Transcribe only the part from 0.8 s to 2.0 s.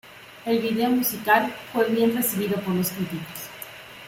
musical fue